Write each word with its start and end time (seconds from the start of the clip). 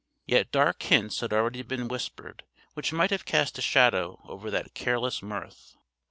Yet 0.25 0.51
dark 0.51 0.81
hints 0.81 1.19
had 1.19 1.31
already 1.31 1.61
been 1.61 1.87
whispered, 1.87 2.43
which 2.73 2.91
might 2.91 3.11
have 3.11 3.23
cast 3.23 3.59
a 3.59 3.61
shadow 3.61 4.19
over 4.27 4.49
that 4.49 4.73
careless 4.73 5.21
mirth. 5.21 5.75